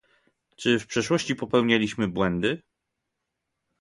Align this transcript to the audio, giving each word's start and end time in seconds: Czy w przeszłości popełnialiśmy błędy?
Czy 0.55 0.79
w 0.79 0.87
przeszłości 0.87 1.35
popełnialiśmy 1.35 2.07
błędy? 2.07 2.61